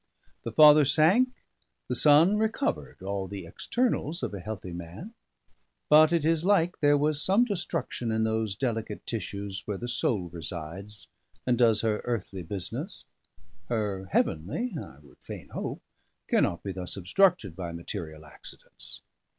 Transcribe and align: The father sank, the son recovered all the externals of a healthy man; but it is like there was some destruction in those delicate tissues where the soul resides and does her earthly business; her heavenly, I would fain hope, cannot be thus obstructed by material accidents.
The 0.41 0.51
father 0.51 0.83
sank, 0.83 1.29
the 1.87 1.93
son 1.93 2.37
recovered 2.39 3.03
all 3.03 3.27
the 3.27 3.45
externals 3.45 4.23
of 4.23 4.33
a 4.33 4.39
healthy 4.39 4.71
man; 4.73 5.13
but 5.89 6.11
it 6.11 6.25
is 6.25 6.43
like 6.43 6.79
there 6.79 6.97
was 6.97 7.21
some 7.21 7.45
destruction 7.45 8.11
in 8.11 8.23
those 8.23 8.55
delicate 8.55 9.05
tissues 9.05 9.61
where 9.67 9.77
the 9.77 9.87
soul 9.87 10.29
resides 10.29 11.07
and 11.45 11.55
does 11.55 11.81
her 11.81 12.01
earthly 12.03 12.41
business; 12.41 13.05
her 13.69 14.05
heavenly, 14.05 14.73
I 14.75 14.97
would 15.03 15.19
fain 15.19 15.49
hope, 15.49 15.83
cannot 16.27 16.63
be 16.63 16.71
thus 16.71 16.97
obstructed 16.97 17.55
by 17.55 17.71
material 17.71 18.25
accidents. 18.25 19.01